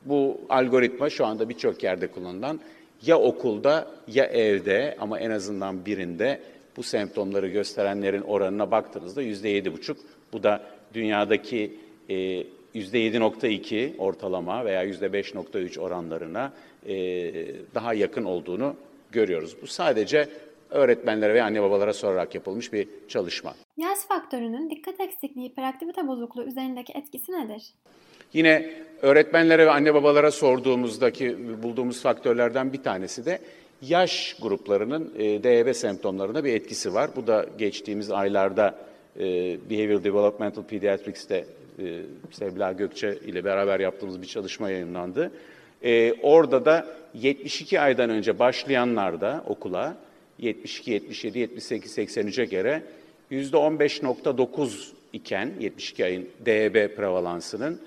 bu 0.04 0.40
algoritma 0.48 1.10
şu 1.10 1.26
anda 1.26 1.48
birçok 1.48 1.82
yerde 1.82 2.06
kullanılan 2.06 2.60
ya 3.06 3.18
okulda 3.18 3.90
ya 4.08 4.24
evde 4.24 4.96
ama 5.00 5.20
en 5.20 5.30
azından 5.30 5.86
birinde 5.86 6.40
bu 6.76 6.82
semptomları 6.82 7.48
gösterenlerin 7.48 8.22
oranına 8.22 8.70
baktığınızda 8.70 9.22
yüzde 9.22 9.48
yedi 9.48 9.72
buçuk. 9.72 9.98
Bu 10.32 10.42
da 10.42 10.62
dünyadaki 10.94 11.76
e, 12.10 12.44
yüzde 12.74 12.98
yedi 12.98 13.20
nokta 13.20 13.48
iki 13.48 13.94
ortalama 13.98 14.64
veya 14.64 14.82
yüzde 14.82 15.12
beş 15.12 15.34
nokta 15.34 15.58
üç 15.58 15.78
oranlarına 15.78 16.52
e, 16.88 16.94
daha 17.74 17.94
yakın 17.94 18.24
olduğunu 18.24 18.76
görüyoruz. 19.12 19.56
Bu 19.62 19.66
sadece 19.66 20.28
öğretmenlere 20.70 21.34
ve 21.34 21.42
anne 21.42 21.62
babalara 21.62 21.92
sorarak 21.92 22.34
yapılmış 22.34 22.72
bir 22.72 22.88
çalışma. 23.08 23.54
Yaş 23.76 23.98
faktörünün 23.98 24.70
dikkat 24.70 25.00
eksikliği 25.00 25.48
hiperaktivite 25.48 26.08
bozukluğu 26.08 26.44
üzerindeki 26.44 26.92
etkisi 26.92 27.32
nedir? 27.32 27.62
Yine 28.32 28.72
öğretmenlere 29.02 29.66
ve 29.66 29.70
anne 29.70 29.94
babalara 29.94 30.30
sorduğumuzdaki 30.30 31.62
bulduğumuz 31.62 32.02
faktörlerden 32.02 32.72
bir 32.72 32.82
tanesi 32.82 33.26
de 33.26 33.38
yaş 33.82 34.36
gruplarının 34.42 35.12
e, 35.18 35.42
DEB 35.42 35.74
semptomlarına 35.74 36.44
bir 36.44 36.54
etkisi 36.54 36.94
var. 36.94 37.10
Bu 37.16 37.26
da 37.26 37.46
geçtiğimiz 37.58 38.10
aylarda 38.10 38.74
e, 39.16 39.24
Behavioral 39.70 40.04
Developmental 40.04 40.62
Pediatrics'te 40.62 41.44
e, 41.78 42.02
Sevla 42.32 42.72
Gökçe 42.72 43.18
ile 43.26 43.44
beraber 43.44 43.80
yaptığımız 43.80 44.22
bir 44.22 44.26
çalışma 44.26 44.70
yayınlandı. 44.70 45.32
Orada 46.22 46.64
da 46.64 46.86
72 47.14 47.80
aydan 47.80 48.10
önce 48.10 48.38
başlayanlarda 48.38 49.44
okula 49.46 49.96
72, 50.38 50.90
77, 50.90 51.38
78, 51.38 51.98
83'e 51.98 52.44
göre 52.44 52.82
%15.9 53.30 54.92
iken 55.12 55.52
72 55.60 56.04
ayın 56.04 56.28
DEB 56.46 56.96
prevalansının 56.96 57.80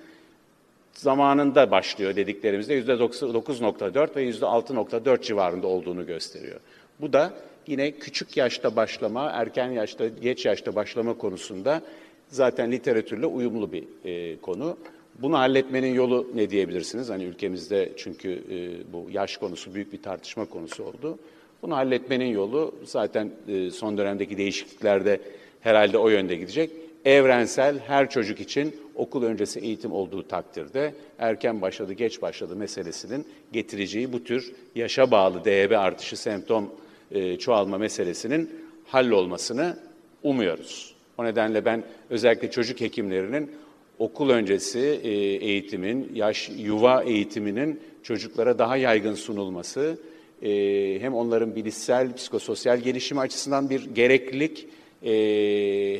zamanında 0.93 1.71
başlıyor 1.71 2.15
dediklerimizde 2.15 2.79
%9.4 2.79 4.15
ve 4.15 4.29
%6.4 4.29 5.21
civarında 5.21 5.67
olduğunu 5.67 6.05
gösteriyor. 6.05 6.59
Bu 7.01 7.13
da 7.13 7.33
yine 7.67 7.91
küçük 7.91 8.37
yaşta 8.37 8.75
başlama, 8.75 9.29
erken 9.29 9.71
yaşta, 9.71 10.07
geç 10.07 10.45
yaşta 10.45 10.75
başlama 10.75 11.13
konusunda 11.13 11.81
zaten 12.27 12.71
literatürle 12.71 13.25
uyumlu 13.25 13.71
bir 13.71 13.83
e, 14.05 14.41
konu. 14.41 14.77
Bunu 15.21 15.37
halletmenin 15.37 15.93
yolu 15.93 16.27
ne 16.35 16.49
diyebilirsiniz? 16.49 17.09
Hani 17.09 17.23
ülkemizde 17.23 17.91
çünkü 17.97 18.31
e, 18.31 18.93
bu 18.93 19.07
yaş 19.11 19.37
konusu 19.37 19.73
büyük 19.75 19.93
bir 19.93 20.01
tartışma 20.01 20.45
konusu 20.45 20.83
oldu. 20.83 21.19
Bunu 21.61 21.75
halletmenin 21.75 22.25
yolu 22.25 22.75
zaten 22.83 23.31
e, 23.47 23.71
son 23.71 23.97
dönemdeki 23.97 24.37
değişikliklerde 24.37 25.21
herhalde 25.61 25.97
o 25.97 26.09
yönde 26.09 26.35
gidecek. 26.35 26.71
Evrensel 27.05 27.79
her 27.79 28.09
çocuk 28.09 28.39
için 28.39 28.75
okul 28.95 29.23
öncesi 29.23 29.59
eğitim 29.59 29.91
olduğu 29.91 30.27
takdirde 30.27 30.93
erken 31.19 31.61
başladı, 31.61 31.93
geç 31.93 32.21
başladı 32.21 32.55
meselesinin 32.55 33.25
getireceği 33.53 34.13
bu 34.13 34.23
tür 34.23 34.53
yaşa 34.75 35.11
bağlı 35.11 35.45
DEB 35.45 35.71
artışı 35.71 36.17
semptom 36.17 36.69
e, 37.11 37.37
çoğalma 37.37 37.77
meselesinin 37.77 38.49
hallolmasını 38.85 39.77
umuyoruz. 40.23 40.95
O 41.17 41.25
nedenle 41.25 41.65
ben 41.65 41.83
özellikle 42.09 42.51
çocuk 42.51 42.81
hekimlerinin 42.81 43.51
okul 43.99 44.29
öncesi 44.29 44.79
e, 44.79 45.09
eğitimin, 45.45 46.11
yaş 46.13 46.49
yuva 46.57 47.03
eğitiminin 47.03 47.79
çocuklara 48.03 48.59
daha 48.59 48.77
yaygın 48.77 49.15
sunulması, 49.15 49.97
e, 50.43 50.99
hem 51.01 51.15
onların 51.15 51.55
bilişsel, 51.55 52.13
psikososyal 52.13 52.77
gelişimi 52.77 53.19
açısından 53.19 53.69
bir 53.69 53.85
gereklilik, 53.85 54.67
e, 55.03 55.11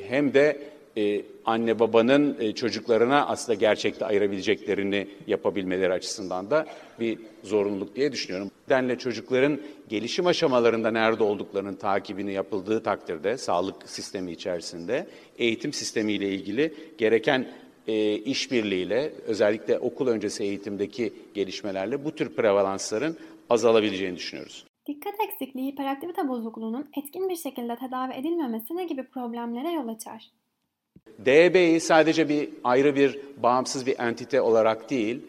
hem 0.10 0.34
de 0.34 0.60
e, 0.98 1.22
anne 1.46 1.80
babanın 1.80 2.38
e, 2.40 2.52
çocuklarına 2.52 3.26
aslında 3.26 3.60
gerçekte 3.60 4.06
ayırabileceklerini 4.06 5.08
yapabilmeleri 5.28 5.94
açısından 5.94 6.50
da 6.50 6.66
bir 7.00 7.20
zorunluluk 7.44 7.96
diye 7.96 8.12
düşünüyorum. 8.12 8.48
Bu 8.48 8.74
nedenle 8.74 8.98
çocukların 8.98 9.60
gelişim 9.90 10.28
aşamalarında 10.28 10.92
nerede 10.92 11.24
olduklarının 11.24 11.76
takibini 11.76 12.34
yapıldığı 12.34 12.84
takdirde 12.84 13.38
sağlık 13.38 13.76
sistemi 13.86 14.32
içerisinde 14.32 15.08
eğitim 15.38 15.74
sistemiyle 15.74 16.30
ilgili 16.30 16.74
gereken 16.98 17.48
e, 17.88 18.14
işbirliğiyle 18.14 19.12
özellikle 19.28 19.80
okul 19.80 20.08
öncesi 20.08 20.44
eğitimdeki 20.44 21.14
gelişmelerle 21.34 22.06
bu 22.06 22.16
tür 22.16 22.30
prevalansların 22.30 23.18
azalabileceğini 23.50 24.16
düşünüyoruz. 24.16 24.66
Dikkat 24.88 25.14
eksikliği 25.28 25.72
hiperaktivite 25.72 26.28
bozukluğunun 26.28 26.90
etkin 26.98 27.30
bir 27.30 27.36
şekilde 27.36 27.76
tedavi 27.76 28.14
edilmemesi 28.14 28.76
ne 28.76 28.86
gibi 28.86 29.04
problemlere 29.04 29.72
yol 29.72 29.88
açar? 29.88 30.32
DEB'yi 31.20 31.80
sadece 31.80 32.30
bir 32.30 32.50
ayrı 32.64 32.96
bir 32.96 33.20
bağımsız 33.44 33.86
bir 33.86 34.00
entite 34.00 34.42
olarak 34.42 34.90
değil, 34.90 35.22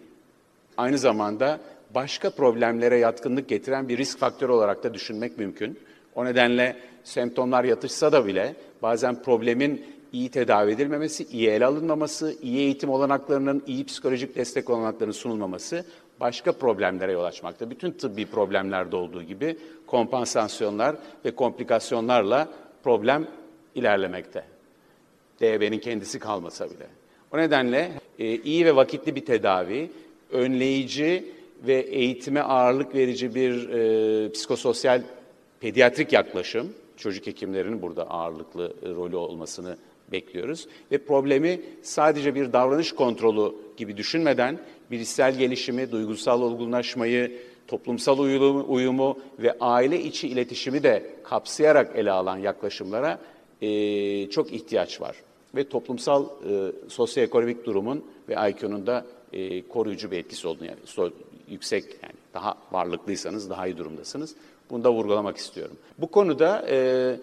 aynı 0.76 0.98
zamanda 0.98 1.60
başka 1.94 2.30
problemlere 2.30 2.98
yatkınlık 2.98 3.48
getiren 3.48 3.88
bir 3.88 3.98
risk 3.98 4.18
faktörü 4.18 4.52
olarak 4.52 4.84
da 4.84 4.94
düşünmek 4.94 5.38
mümkün. 5.38 5.78
O 6.14 6.24
nedenle 6.24 6.76
semptomlar 7.04 7.64
yatışsa 7.64 8.12
da 8.12 8.26
bile 8.26 8.54
bazen 8.82 9.22
problemin 9.22 9.84
iyi 10.12 10.28
tedavi 10.30 10.70
edilmemesi, 10.70 11.24
iyi 11.24 11.48
ele 11.48 11.66
alınmaması, 11.66 12.36
iyi 12.42 12.58
eğitim 12.58 12.90
olanaklarının, 12.90 13.62
iyi 13.66 13.84
psikolojik 13.84 14.36
destek 14.36 14.70
olanaklarının 14.70 15.12
sunulmaması 15.12 15.84
başka 16.20 16.52
problemlere 16.52 17.12
yol 17.12 17.24
açmakta. 17.24 17.70
Bütün 17.70 17.90
tıbbi 17.90 18.26
problemlerde 18.26 18.96
olduğu 18.96 19.22
gibi 19.22 19.56
kompansasyonlar 19.86 20.96
ve 21.24 21.30
komplikasyonlarla 21.30 22.48
problem 22.82 23.26
ilerlemekte. 23.74 24.44
DB'nin 25.40 25.78
kendisi 25.78 26.18
kalmasa 26.18 26.70
bile. 26.70 26.86
O 27.32 27.38
nedenle 27.38 27.92
e, 28.18 28.36
iyi 28.36 28.66
ve 28.66 28.76
vakitli 28.76 29.14
bir 29.14 29.24
tedavi, 29.24 29.90
önleyici 30.32 31.24
ve 31.66 31.74
eğitime 31.74 32.40
ağırlık 32.40 32.94
verici 32.94 33.34
bir 33.34 33.68
e, 33.68 34.32
psikososyal 34.32 35.02
pediatrik 35.60 36.12
yaklaşım, 36.12 36.74
çocuk 36.96 37.26
hekimlerinin 37.26 37.82
burada 37.82 38.10
ağırlıklı 38.10 38.74
e, 38.82 38.88
rolü 38.88 39.16
olmasını 39.16 39.76
bekliyoruz. 40.12 40.66
Ve 40.92 40.98
problemi 40.98 41.60
sadece 41.82 42.34
bir 42.34 42.52
davranış 42.52 42.92
kontrolü 42.92 43.54
gibi 43.76 43.96
düşünmeden 43.96 44.58
bilişsel 44.90 45.38
gelişimi, 45.38 45.92
duygusal 45.92 46.42
olgunlaşmayı, 46.42 47.32
toplumsal 47.68 48.18
uyumu, 48.68 49.18
ve 49.38 49.56
aile 49.60 50.00
içi 50.00 50.28
iletişimi 50.28 50.82
de 50.82 51.10
kapsayarak 51.24 51.96
ele 51.96 52.10
alan 52.10 52.38
yaklaşımlara 52.38 53.18
e, 53.62 54.30
çok 54.30 54.52
ihtiyaç 54.52 55.00
var. 55.00 55.16
Ve 55.54 55.68
toplumsal 55.68 56.24
e, 56.24 56.72
sosyoekonomik 56.88 57.66
durumun 57.66 58.04
ve 58.28 58.50
IQ'nun 58.50 58.86
da 58.86 59.06
e, 59.32 59.68
koruyucu 59.68 60.10
bir 60.10 60.18
etkisi 60.18 60.48
olduğunu 60.48 60.66
yani 60.66 60.78
so, 60.84 61.10
yüksek 61.48 61.84
yani 62.02 62.14
daha 62.34 62.54
varlıklıysanız 62.72 63.50
daha 63.50 63.66
iyi 63.66 63.78
durumdasınız. 63.78 64.34
Bunu 64.70 64.84
da 64.84 64.92
vurgulamak 64.92 65.36
istiyorum. 65.36 65.76
Bu 65.98 66.06
konuda 66.06 66.66
e, 66.68 67.16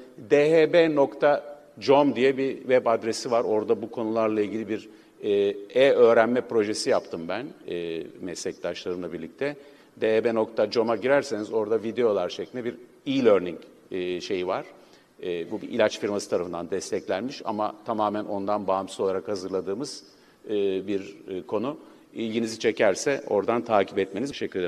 dhb.com 1.81 2.15
diye 2.15 2.37
bir 2.37 2.57
web 2.57 2.85
adresi 2.85 3.31
var. 3.31 3.43
Orada 3.43 3.81
bu 3.81 3.91
konularla 3.91 4.41
ilgili 4.41 4.69
bir 4.69 4.89
e, 5.23 5.31
e-öğrenme 5.73 6.41
projesi 6.41 6.89
yaptım 6.89 7.27
ben 7.27 7.47
e, 7.67 8.03
meslektaşlarımla 8.21 9.13
birlikte. 9.13 9.55
dhb.com'a 10.01 10.95
girerseniz 10.95 11.53
orada 11.53 11.83
videolar 11.83 12.29
şeklinde 12.29 12.65
bir 12.65 12.75
e-learning 13.07 13.57
e, 13.91 14.21
şeyi 14.21 14.47
var. 14.47 14.65
E, 15.23 15.51
bu 15.51 15.61
bir 15.61 15.69
ilaç 15.69 15.99
firması 15.99 16.29
tarafından 16.29 16.71
desteklenmiş 16.71 17.41
ama 17.45 17.75
tamamen 17.85 18.25
ondan 18.25 18.67
bağımsız 18.67 18.99
olarak 18.99 19.27
hazırladığımız 19.27 20.03
e, 20.49 20.87
bir 20.87 21.17
e, 21.29 21.41
konu. 21.41 21.77
İlginizi 22.13 22.59
çekerse 22.59 23.23
oradan 23.27 23.61
takip 23.61 23.99
etmeniz. 23.99 24.31
Teşekkür 24.31 24.59
ederim. 24.59 24.65